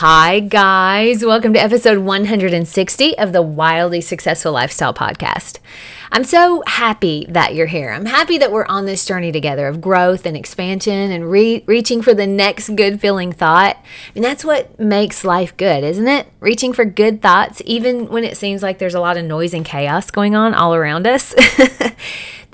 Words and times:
Hi, 0.00 0.40
guys. 0.40 1.24
Welcome 1.24 1.54
to 1.54 1.58
episode 1.58 2.00
160 2.00 3.16
of 3.16 3.32
the 3.32 3.40
Wildly 3.40 4.02
Successful 4.02 4.52
Lifestyle 4.52 4.92
Podcast. 4.92 5.58
I'm 6.12 6.22
so 6.22 6.62
happy 6.66 7.24
that 7.30 7.54
you're 7.54 7.64
here. 7.64 7.88
I'm 7.92 8.04
happy 8.04 8.36
that 8.36 8.52
we're 8.52 8.66
on 8.66 8.84
this 8.84 9.06
journey 9.06 9.32
together 9.32 9.66
of 9.68 9.80
growth 9.80 10.26
and 10.26 10.36
expansion 10.36 11.10
and 11.10 11.30
re- 11.30 11.64
reaching 11.64 12.02
for 12.02 12.12
the 12.12 12.26
next 12.26 12.76
good 12.76 13.00
feeling 13.00 13.32
thought. 13.32 13.82
And 14.14 14.22
that's 14.22 14.44
what 14.44 14.78
makes 14.78 15.24
life 15.24 15.56
good, 15.56 15.82
isn't 15.82 16.06
it? 16.06 16.26
Reaching 16.40 16.74
for 16.74 16.84
good 16.84 17.22
thoughts, 17.22 17.62
even 17.64 18.08
when 18.08 18.22
it 18.22 18.36
seems 18.36 18.62
like 18.62 18.76
there's 18.76 18.94
a 18.94 19.00
lot 19.00 19.16
of 19.16 19.24
noise 19.24 19.54
and 19.54 19.64
chaos 19.64 20.10
going 20.10 20.34
on 20.34 20.52
all 20.52 20.74
around 20.74 21.06
us. 21.06 21.34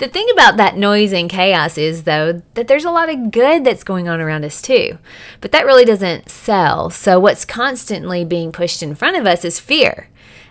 The 0.03 0.09
thing 0.09 0.27
about 0.33 0.57
that 0.57 0.75
noise 0.75 1.13
and 1.13 1.29
chaos 1.29 1.77
is, 1.77 2.03
though, 2.03 2.41
that 2.55 2.67
there's 2.67 2.83
a 2.83 2.91
lot 2.91 3.07
of 3.07 3.31
good 3.31 3.63
that's 3.63 3.85
going 3.85 4.09
on 4.09 4.19
around 4.19 4.43
us 4.43 4.61
too. 4.61 4.97
But 5.39 5.53
that 5.53 5.65
really 5.65 5.85
doesn't 5.85 6.27
sell. 6.27 6.89
So, 6.89 7.21
what's 7.21 7.45
constantly 7.45 8.25
being 8.25 8.51
pushed 8.51 8.83
in 8.83 8.95
front 8.95 9.15
of 9.15 9.25
us 9.25 9.45
is 9.45 9.61
fear. 9.61 10.09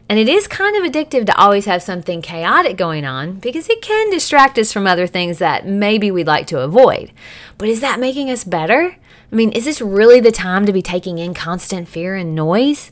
And 0.09 0.19
it 0.19 0.27
is 0.27 0.49
kind 0.49 0.75
of 0.75 0.91
addictive 0.91 1.27
to 1.27 1.37
always 1.37 1.67
have 1.67 1.83
something 1.83 2.23
chaotic 2.23 2.79
going 2.79 3.05
on 3.05 3.41
because 3.41 3.69
it 3.69 3.83
can 3.83 4.09
distract 4.09 4.59
us 4.59 4.73
from 4.73 4.87
other 4.87 5.07
things 5.07 5.37
that 5.37 5.67
maybe 5.67 6.11
we'd 6.11 6.27
like 6.27 6.47
to 6.47 6.61
avoid. 6.61 7.13
But 7.59 7.69
is 7.69 7.83
that 7.83 8.01
making 8.01 8.31
us 8.31 8.45
better? 8.45 8.97
I 9.31 9.35
mean, 9.35 9.53
is 9.53 9.67
this 9.67 9.83
really 9.83 10.21
the 10.21 10.33
time 10.33 10.65
to 10.65 10.73
be 10.73 10.81
taking 10.81 11.19
in 11.19 11.35
constant 11.35 11.89
fear 11.89 12.15
and 12.15 12.35
noise? 12.35 12.91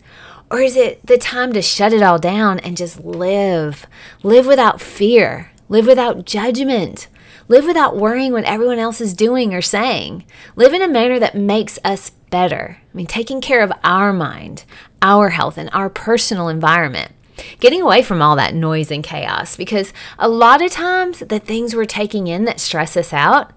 Or 0.50 0.60
is 0.60 0.76
it 0.76 1.06
the 1.06 1.16
time 1.16 1.54
to 1.54 1.62
shut 1.62 1.94
it 1.94 2.02
all 2.02 2.18
down 2.18 2.58
and 2.58 2.76
just 2.76 3.02
live? 3.02 3.86
Live 4.22 4.46
without 4.46 4.82
fear. 4.82 5.49
Live 5.70 5.86
without 5.86 6.24
judgment. 6.24 7.06
Live 7.46 7.64
without 7.64 7.96
worrying 7.96 8.32
what 8.32 8.42
everyone 8.42 8.80
else 8.80 9.00
is 9.00 9.14
doing 9.14 9.54
or 9.54 9.62
saying. 9.62 10.24
Live 10.56 10.74
in 10.74 10.82
a 10.82 10.88
manner 10.88 11.20
that 11.20 11.36
makes 11.36 11.78
us 11.84 12.10
better. 12.10 12.78
I 12.82 12.96
mean, 12.96 13.06
taking 13.06 13.40
care 13.40 13.62
of 13.62 13.72
our 13.84 14.12
mind, 14.12 14.64
our 15.00 15.28
health, 15.28 15.56
and 15.56 15.70
our 15.72 15.88
personal 15.88 16.48
environment. 16.48 17.12
Getting 17.60 17.80
away 17.80 18.02
from 18.02 18.20
all 18.20 18.34
that 18.34 18.52
noise 18.52 18.90
and 18.90 19.04
chaos 19.04 19.54
because 19.54 19.92
a 20.18 20.28
lot 20.28 20.60
of 20.60 20.72
times 20.72 21.20
the 21.20 21.38
things 21.38 21.72
we're 21.72 21.84
taking 21.84 22.26
in 22.26 22.46
that 22.46 22.58
stress 22.58 22.96
us 22.96 23.12
out 23.12 23.52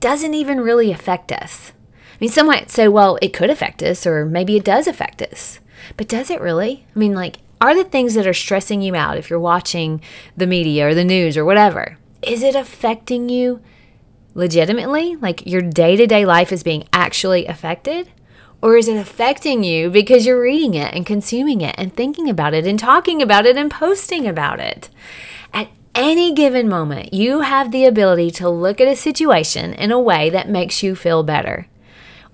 doesn't 0.00 0.32
even 0.32 0.62
really 0.62 0.90
affect 0.90 1.30
us. 1.30 1.72
I 1.92 2.16
mean, 2.18 2.30
some 2.30 2.46
might 2.46 2.70
say, 2.70 2.88
well, 2.88 3.18
it 3.20 3.34
could 3.34 3.50
affect 3.50 3.82
us, 3.82 4.06
or 4.06 4.24
maybe 4.24 4.56
it 4.56 4.64
does 4.64 4.86
affect 4.86 5.20
us. 5.20 5.60
But 5.98 6.08
does 6.08 6.30
it 6.30 6.40
really? 6.40 6.86
I 6.96 6.98
mean, 6.98 7.14
like, 7.14 7.36
are 7.60 7.74
the 7.74 7.84
things 7.84 8.14
that 8.14 8.26
are 8.26 8.34
stressing 8.34 8.82
you 8.82 8.94
out 8.94 9.16
if 9.16 9.30
you're 9.30 9.38
watching 9.38 10.00
the 10.36 10.46
media 10.46 10.88
or 10.88 10.94
the 10.94 11.04
news 11.04 11.36
or 11.36 11.44
whatever? 11.44 11.98
Is 12.22 12.42
it 12.42 12.54
affecting 12.54 13.28
you 13.28 13.60
legitimately? 14.34 15.16
Like 15.16 15.46
your 15.46 15.62
day 15.62 15.96
to 15.96 16.06
day 16.06 16.24
life 16.24 16.52
is 16.52 16.62
being 16.62 16.88
actually 16.92 17.46
affected? 17.46 18.10
Or 18.60 18.76
is 18.76 18.88
it 18.88 18.96
affecting 18.96 19.62
you 19.62 19.88
because 19.88 20.26
you're 20.26 20.40
reading 20.40 20.74
it 20.74 20.92
and 20.92 21.06
consuming 21.06 21.60
it 21.60 21.74
and 21.78 21.94
thinking 21.94 22.28
about 22.28 22.54
it 22.54 22.66
and 22.66 22.78
talking 22.78 23.22
about 23.22 23.46
it 23.46 23.56
and 23.56 23.70
posting 23.70 24.26
about 24.26 24.58
it? 24.58 24.88
At 25.52 25.68
any 25.94 26.32
given 26.32 26.68
moment, 26.68 27.14
you 27.14 27.40
have 27.40 27.70
the 27.70 27.84
ability 27.84 28.32
to 28.32 28.48
look 28.48 28.80
at 28.80 28.88
a 28.88 28.96
situation 28.96 29.74
in 29.74 29.92
a 29.92 30.00
way 30.00 30.28
that 30.30 30.48
makes 30.48 30.82
you 30.82 30.96
feel 30.96 31.22
better. 31.22 31.68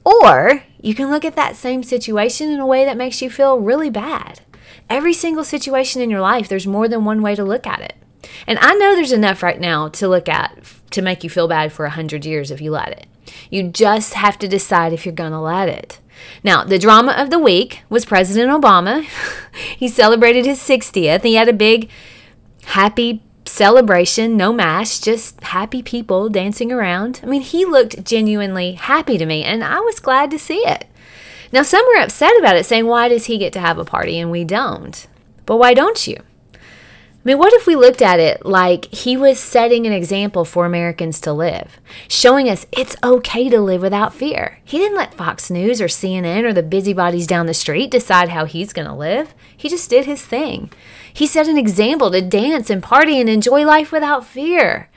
Or 0.02 0.62
you 0.80 0.94
can 0.94 1.10
look 1.10 1.24
at 1.24 1.36
that 1.36 1.56
same 1.56 1.82
situation 1.82 2.50
in 2.50 2.60
a 2.60 2.66
way 2.66 2.84
that 2.84 2.96
makes 2.96 3.20
you 3.20 3.30
feel 3.30 3.58
really 3.58 3.90
bad. 3.90 4.40
Every 4.88 5.12
single 5.12 5.44
situation 5.44 6.02
in 6.02 6.10
your 6.10 6.20
life, 6.20 6.48
there's 6.48 6.66
more 6.66 6.88
than 6.88 7.04
one 7.04 7.22
way 7.22 7.34
to 7.34 7.44
look 7.44 7.66
at 7.66 7.80
it. 7.80 7.94
And 8.46 8.58
I 8.60 8.74
know 8.74 8.94
there's 8.94 9.12
enough 9.12 9.42
right 9.42 9.60
now 9.60 9.88
to 9.88 10.08
look 10.08 10.28
at 10.28 10.58
to 10.90 11.02
make 11.02 11.24
you 11.24 11.30
feel 11.30 11.48
bad 11.48 11.72
for 11.72 11.84
a 11.84 11.90
hundred 11.90 12.24
years 12.24 12.50
if 12.50 12.60
you 12.60 12.70
let 12.70 12.88
it. 12.88 13.06
You 13.50 13.68
just 13.68 14.14
have 14.14 14.38
to 14.38 14.48
decide 14.48 14.92
if 14.92 15.04
you're 15.04 15.14
going 15.14 15.32
to 15.32 15.40
let 15.40 15.68
it. 15.68 16.00
Now, 16.42 16.64
the 16.64 16.78
drama 16.78 17.12
of 17.12 17.30
the 17.30 17.38
week 17.38 17.82
was 17.88 18.04
President 18.04 18.50
Obama. 18.50 19.04
he 19.76 19.88
celebrated 19.88 20.46
his 20.46 20.60
60th. 20.60 21.22
He 21.22 21.34
had 21.34 21.48
a 21.48 21.52
big, 21.52 21.90
happy 22.66 23.22
celebration, 23.46 24.36
no 24.36 24.52
mask, 24.52 25.02
just 25.02 25.42
happy 25.42 25.82
people 25.82 26.28
dancing 26.28 26.72
around. 26.72 27.20
I 27.22 27.26
mean, 27.26 27.42
he 27.42 27.64
looked 27.64 28.04
genuinely 28.04 28.72
happy 28.72 29.18
to 29.18 29.26
me, 29.26 29.42
and 29.42 29.64
I 29.64 29.80
was 29.80 30.00
glad 30.00 30.30
to 30.30 30.38
see 30.38 30.58
it. 30.66 30.86
Now, 31.54 31.62
some 31.62 31.86
were 31.86 32.02
upset 32.02 32.36
about 32.36 32.56
it, 32.56 32.66
saying, 32.66 32.88
Why 32.88 33.08
does 33.08 33.26
he 33.26 33.38
get 33.38 33.52
to 33.52 33.60
have 33.60 33.78
a 33.78 33.84
party 33.84 34.18
and 34.18 34.28
we 34.28 34.42
don't? 34.42 35.06
But 35.46 35.58
why 35.58 35.72
don't 35.72 36.04
you? 36.04 36.16
I 36.52 36.58
mean, 37.22 37.38
what 37.38 37.52
if 37.52 37.64
we 37.64 37.76
looked 37.76 38.02
at 38.02 38.18
it 38.18 38.44
like 38.44 38.86
he 38.86 39.16
was 39.16 39.38
setting 39.38 39.86
an 39.86 39.92
example 39.92 40.44
for 40.44 40.66
Americans 40.66 41.20
to 41.20 41.32
live, 41.32 41.78
showing 42.08 42.48
us 42.48 42.66
it's 42.72 42.96
okay 43.04 43.48
to 43.48 43.60
live 43.60 43.82
without 43.82 44.12
fear? 44.12 44.58
He 44.64 44.78
didn't 44.78 44.98
let 44.98 45.14
Fox 45.14 45.48
News 45.48 45.80
or 45.80 45.86
CNN 45.86 46.42
or 46.42 46.52
the 46.52 46.64
busybodies 46.64 47.28
down 47.28 47.46
the 47.46 47.54
street 47.54 47.92
decide 47.92 48.30
how 48.30 48.46
he's 48.46 48.72
going 48.72 48.88
to 48.88 48.92
live. 48.92 49.32
He 49.56 49.68
just 49.68 49.88
did 49.88 50.06
his 50.06 50.26
thing. 50.26 50.72
He 51.12 51.24
set 51.24 51.46
an 51.46 51.56
example 51.56 52.10
to 52.10 52.20
dance 52.20 52.68
and 52.68 52.82
party 52.82 53.20
and 53.20 53.28
enjoy 53.28 53.64
life 53.64 53.92
without 53.92 54.26
fear. 54.26 54.90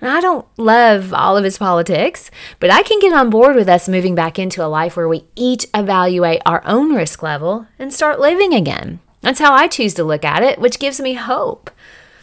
I 0.00 0.20
don't 0.20 0.46
love 0.56 1.12
all 1.12 1.36
of 1.36 1.44
his 1.44 1.58
politics, 1.58 2.30
but 2.60 2.70
I 2.70 2.82
can 2.82 3.00
get 3.00 3.12
on 3.12 3.30
board 3.30 3.56
with 3.56 3.68
us 3.68 3.88
moving 3.88 4.14
back 4.14 4.38
into 4.38 4.64
a 4.64 4.66
life 4.66 4.96
where 4.96 5.08
we 5.08 5.26
each 5.34 5.66
evaluate 5.74 6.40
our 6.46 6.62
own 6.64 6.94
risk 6.94 7.22
level 7.22 7.66
and 7.78 7.92
start 7.92 8.20
living 8.20 8.54
again. 8.54 9.00
That's 9.22 9.40
how 9.40 9.52
I 9.52 9.66
choose 9.66 9.94
to 9.94 10.04
look 10.04 10.24
at 10.24 10.42
it, 10.42 10.60
which 10.60 10.78
gives 10.78 11.00
me 11.00 11.14
hope. 11.14 11.70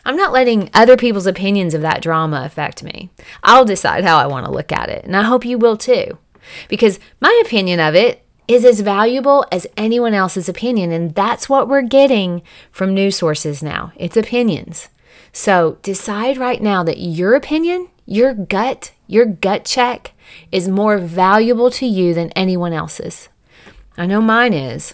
I'm 0.06 0.16
not 0.16 0.32
letting 0.32 0.70
other 0.74 0.96
people's 0.96 1.26
opinions 1.26 1.74
of 1.74 1.82
that 1.82 2.02
drama 2.02 2.44
affect 2.46 2.84
me. 2.84 3.10
I'll 3.44 3.66
decide 3.66 4.04
how 4.04 4.18
I 4.18 4.28
want 4.28 4.46
to 4.46 4.52
look 4.52 4.72
at 4.72 4.90
it, 4.90 5.04
and 5.04 5.16
I 5.16 5.24
hope 5.24 5.44
you 5.44 5.58
will 5.58 5.78
too. 5.78 6.18
Because 6.70 7.00
my 7.20 7.42
opinion 7.46 7.80
of 7.80 7.96
it 7.96 8.24
is 8.48 8.64
as 8.64 8.82
valuable 8.82 9.46
as 9.52 9.68
anyone 9.76 10.14
else's 10.14 10.48
opinion, 10.48 10.92
and 10.92 11.16
that's 11.16 11.50
what 11.50 11.68
we're 11.68 11.82
getting 11.82 12.44
from 12.72 12.94
news 12.94 13.18
sources 13.18 13.64
now. 13.64 13.92
It's 13.96 14.16
opinions. 14.16 14.90
So 15.36 15.80
decide 15.82 16.38
right 16.38 16.62
now 16.62 16.82
that 16.84 16.98
your 16.98 17.36
opinion, 17.36 17.90
your 18.06 18.34
gut, 18.34 18.94
your 19.06 19.26
gut 19.26 19.66
check 19.66 20.14
is 20.50 20.70
more 20.70 20.98
valuable 20.98 21.70
to 21.72 21.86
you 21.86 22.14
than 22.14 22.30
anyone 22.32 22.72
else's. 22.72 23.28
I 23.98 24.06
know 24.06 24.22
mine 24.22 24.54
is. 24.54 24.94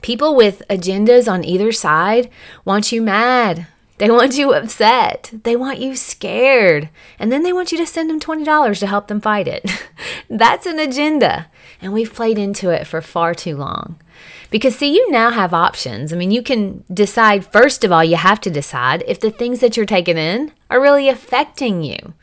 People 0.00 0.34
with 0.34 0.64
agendas 0.68 1.30
on 1.30 1.44
either 1.44 1.70
side 1.70 2.28
want 2.64 2.90
you 2.90 3.00
mad. 3.00 3.68
They 3.98 4.10
want 4.10 4.36
you 4.36 4.52
upset. 4.52 5.30
They 5.44 5.54
want 5.54 5.78
you 5.78 5.94
scared. 5.94 6.88
And 7.20 7.30
then 7.30 7.44
they 7.44 7.52
want 7.52 7.70
you 7.70 7.78
to 7.78 7.86
send 7.86 8.10
them 8.10 8.18
$20 8.18 8.80
to 8.80 8.86
help 8.88 9.06
them 9.06 9.20
fight 9.20 9.46
it. 9.46 9.70
That's 10.28 10.66
an 10.66 10.80
agenda. 10.80 11.46
And 11.80 11.92
we've 11.92 12.12
played 12.12 12.36
into 12.36 12.70
it 12.70 12.84
for 12.84 13.00
far 13.00 13.32
too 13.32 13.56
long. 13.56 14.00
Because, 14.50 14.76
see, 14.76 14.94
you 14.94 15.10
now 15.10 15.30
have 15.30 15.54
options. 15.54 16.12
I 16.12 16.16
mean, 16.16 16.30
you 16.30 16.42
can 16.42 16.84
decide, 16.92 17.46
first 17.46 17.84
of 17.84 17.92
all, 17.92 18.04
you 18.04 18.16
have 18.16 18.40
to 18.42 18.50
decide 18.50 19.02
if 19.06 19.20
the 19.20 19.30
things 19.30 19.60
that 19.60 19.76
you're 19.76 19.86
taking 19.86 20.18
in 20.18 20.52
are 20.70 20.80
really 20.80 21.08
affecting 21.08 21.82
you 21.82 22.14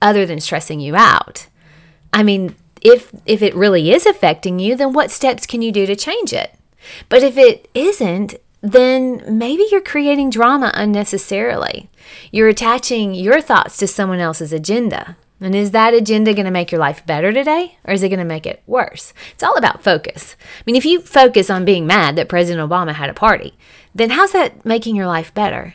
other 0.00 0.24
than 0.24 0.40
stressing 0.40 0.80
you 0.80 0.96
out. 0.96 1.48
I 2.12 2.22
mean, 2.22 2.54
if 2.80 3.12
if 3.26 3.42
it 3.42 3.54
really 3.54 3.90
is 3.90 4.06
affecting 4.06 4.58
you, 4.58 4.76
then 4.76 4.92
what 4.92 5.10
steps 5.10 5.46
can 5.46 5.62
you 5.62 5.72
do 5.72 5.86
to 5.86 5.96
change 5.96 6.32
it? 6.32 6.54
But 7.08 7.22
if 7.22 7.36
it 7.36 7.68
isn't, 7.74 8.36
then 8.60 9.22
maybe 9.28 9.66
you're 9.70 9.80
creating 9.80 10.30
drama 10.30 10.70
unnecessarily. 10.74 11.88
You're 12.30 12.48
attaching 12.48 13.14
your 13.14 13.40
thoughts 13.40 13.76
to 13.78 13.86
someone 13.86 14.20
else's 14.20 14.52
agenda. 14.52 15.16
And 15.40 15.54
is 15.54 15.72
that 15.72 15.92
agenda 15.92 16.32
going 16.32 16.46
to 16.46 16.50
make 16.50 16.72
your 16.72 16.78
life 16.78 17.04
better 17.04 17.32
today 17.32 17.78
or 17.84 17.92
is 17.92 18.02
it 18.02 18.08
going 18.08 18.20
to 18.20 18.24
make 18.24 18.46
it 18.46 18.62
worse? 18.66 19.12
It's 19.32 19.42
all 19.42 19.56
about 19.56 19.82
focus. 19.82 20.34
I 20.40 20.62
mean, 20.64 20.76
if 20.76 20.86
you 20.86 21.00
focus 21.00 21.50
on 21.50 21.64
being 21.64 21.86
mad 21.86 22.16
that 22.16 22.28
President 22.28 22.66
Obama 22.68 22.94
had 22.94 23.10
a 23.10 23.14
party, 23.14 23.54
then 23.94 24.10
how's 24.10 24.32
that 24.32 24.64
making 24.64 24.96
your 24.96 25.06
life 25.06 25.34
better? 25.34 25.74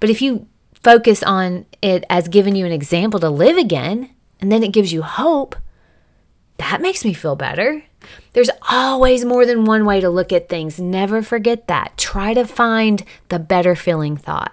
But 0.00 0.10
if 0.10 0.20
you 0.20 0.46
focus 0.82 1.22
on 1.22 1.66
it 1.80 2.04
as 2.10 2.28
giving 2.28 2.56
you 2.56 2.66
an 2.66 2.72
example 2.72 3.20
to 3.20 3.30
live 3.30 3.56
again, 3.56 4.10
and 4.40 4.50
then 4.50 4.62
it 4.62 4.72
gives 4.72 4.92
you 4.92 5.02
hope, 5.02 5.56
that 6.58 6.80
makes 6.82 7.04
me 7.04 7.14
feel 7.14 7.36
better. 7.36 7.84
There's 8.32 8.50
always 8.68 9.24
more 9.24 9.46
than 9.46 9.64
one 9.64 9.84
way 9.84 10.00
to 10.00 10.10
look 10.10 10.32
at 10.32 10.48
things. 10.48 10.78
Never 10.78 11.22
forget 11.22 11.68
that. 11.68 11.96
Try 11.96 12.34
to 12.34 12.46
find 12.46 13.02
the 13.28 13.38
better 13.38 13.74
feeling 13.74 14.16
thought. 14.16 14.52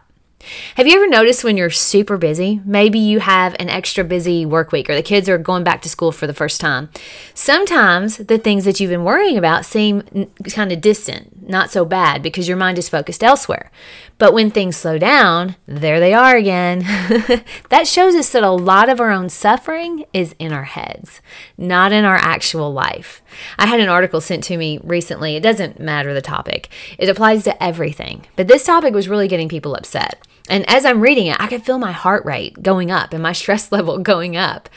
Have 0.76 0.86
you 0.86 0.96
ever 0.96 1.08
noticed 1.08 1.44
when 1.44 1.58
you're 1.58 1.72
super 1.72 2.18
busy? 2.18 2.62
Maybe 2.64 3.00
you 3.00 3.20
have 3.20 3.56
an 3.60 3.70
extra 3.70 4.04
busy 4.04 4.46
work 4.46 4.72
week 4.72 4.90
or 4.90 4.96
the 4.96 5.02
kids 5.02 5.28
are 5.28 5.38
going 5.38 5.64
back 5.64 5.82
to 5.82 5.90
school 5.90 6.12
for 6.12 6.28
the 6.28 6.34
first 6.34 6.62
time. 6.62 6.90
Sometimes 7.34 8.18
the 8.18 8.38
things 8.38 8.64
that 8.66 8.80
you've 8.80 8.92
been 8.92 9.04
worrying 9.04 9.38
about 9.38 9.66
seem 9.66 10.04
kind 10.52 10.72
of 10.72 10.80
distant, 10.80 11.50
not 11.50 11.72
so 11.72 11.84
bad 11.84 12.22
because 12.22 12.48
your 12.48 12.58
mind 12.58 12.78
is 12.78 12.88
focused 12.88 13.24
elsewhere. 13.24 13.72
But 14.20 14.34
when 14.34 14.52
things 14.52 14.78
slow 14.78 14.98
down, 14.98 15.56
there 15.68 16.00
they 16.00 16.14
are 16.14 16.36
again. 16.36 16.80
that 17.70 17.88
shows 17.88 18.16
us 18.16 18.32
that 18.32 18.44
a 18.44 18.52
lot 18.52 18.90
of 18.90 19.00
our 19.00 19.12
own 19.12 19.30
suffering 19.30 20.06
is 20.14 20.36
in 20.40 20.54
our 20.54 20.64
heads, 20.64 21.22
not 21.58 21.92
in 21.92 22.06
our 22.06 22.16
actual 22.16 22.72
life. 22.72 23.22
I 23.58 23.66
had 23.66 23.80
an 23.80 23.90
article 23.90 24.22
sent 24.22 24.44
to 24.46 24.58
me 24.58 24.80
recently. 24.84 25.36
It 25.36 25.44
doesn't 25.44 25.80
matter 25.80 26.14
the 26.14 26.22
topic, 26.22 26.70
it 26.98 27.10
applies 27.10 27.44
to 27.46 27.64
everything. 27.64 28.26
But 28.36 28.48
this 28.48 28.66
topic 28.66 28.94
was 28.94 29.10
really 29.10 29.28
getting 29.28 29.50
people 29.50 29.76
upset. 29.76 30.24
And 30.50 30.70
as 30.70 30.86
I'm 30.86 31.02
reading 31.02 31.28
it, 31.28 31.40
I 31.40 31.48
could 31.48 31.64
feel 31.64 31.78
my 31.78 31.92
heart 31.92 32.26
rate 32.26 32.62
going 32.62 32.92
up 32.92 33.14
and 33.14 33.22
my 33.22 33.34
stress 33.34 33.72
level 33.72 34.00
going 34.00 34.36
up. 34.36 34.70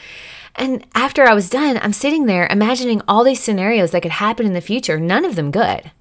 And 0.55 0.85
after 0.93 1.23
I 1.23 1.33
was 1.33 1.49
done, 1.49 1.79
I'm 1.81 1.93
sitting 1.93 2.25
there 2.25 2.47
imagining 2.47 3.01
all 3.07 3.23
these 3.23 3.39
scenarios 3.39 3.91
that 3.91 4.01
could 4.01 4.11
happen 4.11 4.45
in 4.45 4.53
the 4.53 4.61
future, 4.61 4.99
none 4.99 5.23
of 5.23 5.35
them 5.35 5.49
good. 5.49 5.91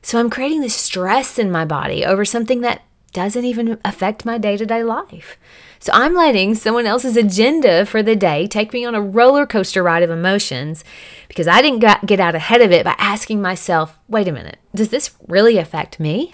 So 0.00 0.20
I'm 0.20 0.30
creating 0.30 0.60
this 0.60 0.76
stress 0.76 1.38
in 1.38 1.50
my 1.50 1.64
body 1.64 2.04
over 2.04 2.24
something 2.24 2.60
that 2.60 2.82
doesn't 3.12 3.44
even 3.44 3.80
affect 3.84 4.24
my 4.24 4.38
day 4.38 4.56
to 4.56 4.66
day 4.66 4.84
life. 4.84 5.36
So 5.80 5.90
I'm 5.92 6.14
letting 6.14 6.54
someone 6.54 6.86
else's 6.86 7.16
agenda 7.16 7.84
for 7.86 8.02
the 8.02 8.14
day 8.14 8.46
take 8.46 8.72
me 8.72 8.84
on 8.84 8.94
a 8.94 9.00
roller 9.00 9.46
coaster 9.46 9.82
ride 9.82 10.02
of 10.02 10.10
emotions 10.10 10.84
because 11.26 11.48
I 11.48 11.60
didn't 11.62 12.06
get 12.06 12.20
out 12.20 12.34
ahead 12.34 12.60
of 12.60 12.72
it 12.72 12.84
by 12.84 12.94
asking 12.98 13.42
myself, 13.42 13.98
wait 14.08 14.28
a 14.28 14.32
minute, 14.32 14.58
does 14.74 14.90
this 14.90 15.14
really 15.26 15.58
affect 15.58 15.98
me? 15.98 16.32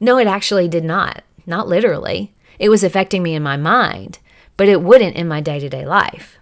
No, 0.00 0.18
it 0.18 0.26
actually 0.26 0.66
did 0.66 0.84
not 0.84 1.22
not 1.46 1.68
literally. 1.68 2.32
It 2.58 2.68
was 2.68 2.84
affecting 2.84 3.22
me 3.22 3.34
in 3.34 3.42
my 3.42 3.56
mind, 3.56 4.18
but 4.56 4.68
it 4.68 4.82
wouldn't 4.82 5.16
in 5.16 5.28
my 5.28 5.40
day 5.40 5.58
to 5.60 5.68
day 5.68 5.84
life. 5.84 6.38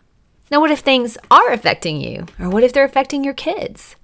Now, 0.50 0.60
what 0.60 0.70
if 0.70 0.80
things 0.80 1.16
are 1.30 1.50
affecting 1.50 2.00
you? 2.00 2.26
Or 2.38 2.50
what 2.50 2.62
if 2.62 2.72
they're 2.72 2.84
affecting 2.84 3.24
your 3.24 3.32
kids? 3.32 3.96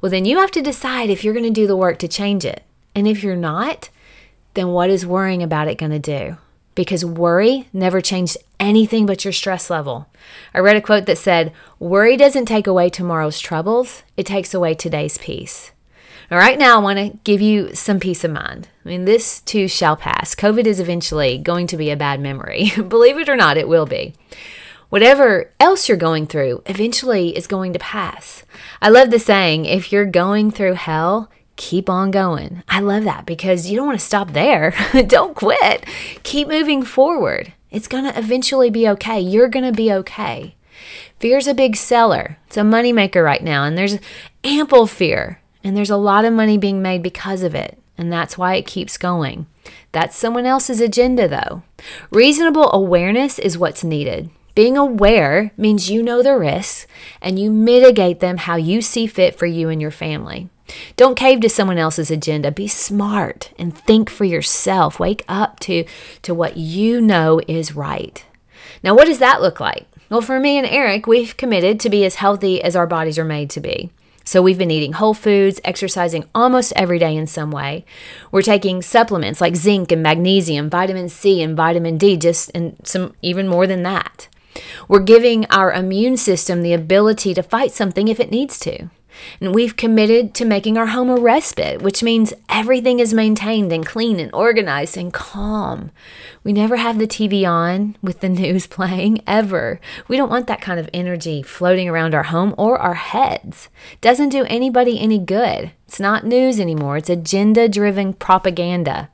Well, 0.00 0.10
then 0.10 0.24
you 0.24 0.38
have 0.38 0.52
to 0.52 0.62
decide 0.62 1.10
if 1.10 1.24
you're 1.24 1.34
going 1.34 1.44
to 1.44 1.50
do 1.50 1.66
the 1.66 1.76
work 1.76 1.98
to 1.98 2.08
change 2.08 2.44
it. 2.44 2.62
And 2.94 3.08
if 3.08 3.22
you're 3.24 3.36
not, 3.36 3.90
then 4.54 4.68
what 4.68 4.90
is 4.90 5.06
worrying 5.06 5.42
about 5.42 5.68
it 5.68 5.78
going 5.78 5.90
to 5.92 5.98
do? 5.98 6.36
Because 6.74 7.04
worry 7.04 7.68
never 7.72 8.00
changed 8.00 8.36
anything 8.60 9.06
but 9.06 9.24
your 9.24 9.32
stress 9.32 9.68
level. 9.70 10.08
I 10.54 10.60
read 10.60 10.76
a 10.76 10.80
quote 10.80 11.06
that 11.06 11.18
said, 11.18 11.52
Worry 11.80 12.16
doesn't 12.16 12.46
take 12.46 12.68
away 12.68 12.88
tomorrow's 12.88 13.40
troubles, 13.40 14.04
it 14.16 14.26
takes 14.26 14.54
away 14.54 14.74
today's 14.74 15.18
peace. 15.18 15.72
Now, 16.30 16.36
right 16.36 16.58
now, 16.58 16.76
I 16.76 16.82
want 16.82 16.98
to 16.98 17.18
give 17.24 17.40
you 17.40 17.74
some 17.74 17.98
peace 17.98 18.22
of 18.22 18.30
mind. 18.30 18.68
I 18.84 18.88
mean, 18.88 19.06
this 19.06 19.40
too 19.40 19.66
shall 19.66 19.96
pass. 19.96 20.34
COVID 20.34 20.66
is 20.66 20.78
eventually 20.78 21.38
going 21.38 21.66
to 21.68 21.76
be 21.76 21.90
a 21.90 21.96
bad 21.96 22.20
memory. 22.20 22.70
Believe 22.88 23.18
it 23.18 23.30
or 23.30 23.36
not, 23.36 23.56
it 23.56 23.68
will 23.68 23.86
be. 23.86 24.14
Whatever 24.90 25.50
else 25.60 25.88
you're 25.88 25.98
going 25.98 26.26
through 26.26 26.62
eventually 26.66 27.36
is 27.36 27.46
going 27.46 27.72
to 27.72 27.78
pass. 27.78 28.42
I 28.80 28.88
love 28.88 29.10
the 29.10 29.18
saying, 29.18 29.64
if 29.64 29.92
you're 29.92 30.06
going 30.06 30.50
through 30.50 30.74
hell, 30.74 31.30
keep 31.56 31.90
on 31.90 32.10
going. 32.10 32.62
I 32.68 32.80
love 32.80 33.04
that 33.04 33.26
because 33.26 33.70
you 33.70 33.76
don't 33.76 33.86
want 33.86 33.98
to 33.98 34.04
stop 34.04 34.32
there. 34.32 34.74
don't 35.06 35.34
quit. 35.34 35.84
Keep 36.22 36.48
moving 36.48 36.82
forward. 36.82 37.52
It's 37.70 37.88
going 37.88 38.04
to 38.04 38.18
eventually 38.18 38.70
be 38.70 38.88
okay. 38.88 39.20
You're 39.20 39.48
going 39.48 39.66
to 39.66 39.76
be 39.76 39.92
okay. 39.92 40.56
Fear's 41.18 41.46
a 41.46 41.54
big 41.54 41.76
seller. 41.76 42.38
It's 42.46 42.56
a 42.56 42.60
moneymaker 42.60 43.24
right 43.24 43.42
now, 43.42 43.64
and 43.64 43.76
there's 43.76 43.98
ample 44.44 44.86
fear. 44.86 45.40
And 45.62 45.76
there's 45.76 45.90
a 45.90 45.96
lot 45.96 46.24
of 46.24 46.32
money 46.32 46.56
being 46.56 46.82
made 46.82 47.02
because 47.02 47.42
of 47.42 47.54
it. 47.54 47.78
And 47.96 48.12
that's 48.12 48.38
why 48.38 48.54
it 48.54 48.66
keeps 48.66 48.96
going. 48.96 49.46
That's 49.92 50.16
someone 50.16 50.46
else's 50.46 50.80
agenda, 50.80 51.26
though. 51.26 51.62
Reasonable 52.10 52.70
awareness 52.72 53.38
is 53.38 53.58
what's 53.58 53.82
needed. 53.82 54.30
Being 54.54 54.76
aware 54.76 55.52
means 55.56 55.90
you 55.90 56.02
know 56.02 56.22
the 56.22 56.36
risks 56.36 56.86
and 57.20 57.38
you 57.38 57.50
mitigate 57.50 58.20
them 58.20 58.38
how 58.38 58.56
you 58.56 58.82
see 58.82 59.06
fit 59.06 59.36
for 59.36 59.46
you 59.46 59.68
and 59.68 59.80
your 59.80 59.90
family. 59.90 60.48
Don't 60.96 61.16
cave 61.16 61.40
to 61.40 61.48
someone 61.48 61.78
else's 61.78 62.10
agenda. 62.10 62.50
Be 62.50 62.68
smart 62.68 63.52
and 63.58 63.76
think 63.76 64.10
for 64.10 64.24
yourself. 64.24 64.98
Wake 64.98 65.24
up 65.28 65.60
to, 65.60 65.84
to 66.22 66.34
what 66.34 66.56
you 66.56 67.00
know 67.00 67.40
is 67.48 67.74
right. 67.74 68.24
Now, 68.82 68.94
what 68.94 69.06
does 69.06 69.18
that 69.20 69.40
look 69.40 69.60
like? 69.60 69.86
Well, 70.10 70.20
for 70.20 70.40
me 70.40 70.58
and 70.58 70.66
Eric, 70.66 71.06
we've 71.06 71.36
committed 71.36 71.78
to 71.80 71.90
be 71.90 72.04
as 72.04 72.16
healthy 72.16 72.62
as 72.62 72.74
our 72.74 72.86
bodies 72.86 73.18
are 73.18 73.24
made 73.24 73.50
to 73.50 73.60
be. 73.60 73.90
So 74.28 74.42
we've 74.42 74.58
been 74.58 74.70
eating 74.70 74.92
whole 74.92 75.14
foods, 75.14 75.58
exercising 75.64 76.26
almost 76.34 76.74
every 76.76 76.98
day 76.98 77.16
in 77.16 77.26
some 77.26 77.50
way. 77.50 77.86
We're 78.30 78.42
taking 78.42 78.82
supplements 78.82 79.40
like 79.40 79.56
zinc 79.56 79.90
and 79.90 80.02
magnesium, 80.02 80.68
vitamin 80.68 81.08
C 81.08 81.40
and 81.40 81.56
vitamin 81.56 81.96
D, 81.96 82.18
just 82.18 82.50
and 82.54 82.76
some 82.84 83.14
even 83.22 83.48
more 83.48 83.66
than 83.66 83.84
that. 83.84 84.28
We're 84.86 85.00
giving 85.00 85.46
our 85.46 85.72
immune 85.72 86.18
system 86.18 86.60
the 86.60 86.74
ability 86.74 87.32
to 87.32 87.42
fight 87.42 87.72
something 87.72 88.06
if 88.06 88.20
it 88.20 88.30
needs 88.30 88.58
to. 88.58 88.90
And 89.40 89.54
we've 89.54 89.76
committed 89.76 90.34
to 90.34 90.44
making 90.44 90.76
our 90.76 90.86
home 90.86 91.10
a 91.10 91.16
respite, 91.16 91.82
which 91.82 92.02
means 92.02 92.32
everything 92.48 93.00
is 93.00 93.14
maintained 93.14 93.72
and 93.72 93.86
clean 93.86 94.20
and 94.20 94.32
organized 94.34 94.96
and 94.96 95.12
calm. 95.12 95.90
We 96.44 96.52
never 96.52 96.76
have 96.76 96.98
the 96.98 97.06
TV 97.06 97.48
on 97.48 97.96
with 98.02 98.20
the 98.20 98.28
news 98.40 98.66
playing, 98.66 99.22
ever. 99.26 99.80
We 100.08 100.16
don't 100.16 100.30
want 100.30 100.46
that 100.46 100.60
kind 100.60 100.80
of 100.80 100.90
energy 100.92 101.42
floating 101.42 101.88
around 101.88 102.14
our 102.14 102.24
home 102.24 102.54
or 102.58 102.78
our 102.78 102.94
heads. 102.94 103.68
Doesn't 104.00 104.30
do 104.30 104.44
anybody 104.44 104.98
any 104.98 105.18
good. 105.18 105.72
It's 105.86 106.00
not 106.00 106.26
news 106.26 106.60
anymore, 106.60 106.98
it's 106.98 107.10
agenda 107.10 107.68
driven 107.68 108.12
propaganda. 108.12 109.08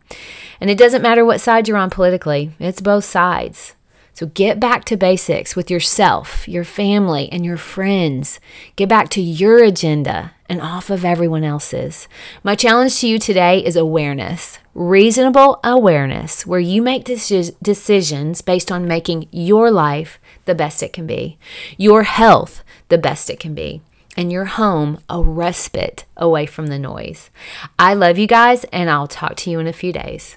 And 0.61 0.71
it 0.71 0.79
doesn't 0.79 1.03
matter 1.03 1.25
what 1.25 1.41
side 1.41 1.69
you're 1.69 1.77
on 1.77 1.91
politically, 1.91 2.53
it's 2.59 2.81
both 2.81 3.05
sides. 3.05 3.75
So 4.15 4.27
get 4.27 4.61
back 4.61 4.85
to 4.87 4.97
basics 4.97 5.57
with 5.57 5.73
yourself, 5.73 6.47
your 6.49 6.63
family, 6.63 7.29
and 7.33 7.45
your 7.45 7.57
friends. 7.57 8.39
Get 8.77 8.89
back 8.89 9.09
to 9.11 9.21
your 9.21 9.63
agenda 9.65 10.33
and 10.49 10.61
off 10.61 10.89
of 10.89 11.05
everyone 11.05 11.43
else's. 11.43 12.07
My 12.45 12.55
challenge 12.55 13.01
to 13.01 13.09
you 13.09 13.19
today 13.19 13.59
is 13.59 13.75
awareness, 13.75 14.61
reasonable 14.73 15.59
awareness, 15.65 16.47
where 16.47 16.61
you 16.61 16.81
make 16.81 17.05
decisions 17.05 18.41
based 18.41 18.71
on 18.71 18.87
making 18.87 19.27
your 19.33 19.73
life 19.73 20.21
the 20.45 20.55
best 20.55 20.81
it 20.81 20.93
can 20.93 21.09
be, 21.09 21.37
your 21.77 22.05
health 22.05 22.63
the 22.91 22.99
best 22.99 23.29
it 23.29 23.41
can 23.41 23.53
be 23.53 23.83
and 24.17 24.31
your 24.31 24.45
home 24.45 25.01
a 25.09 25.21
respite 25.21 26.05
away 26.17 26.47
from 26.47 26.69
the 26.69 26.79
noise. 26.79 27.31
I 27.81 27.95
love 27.95 28.17
you 28.17 28.29
guys, 28.29 28.63
and 28.65 28.89
I'll 28.89 29.09
talk 29.09 29.35
to 29.39 29.51
you 29.51 29.59
in 29.59 29.67
a 29.67 29.73
few 29.73 29.93
days. 29.93 30.37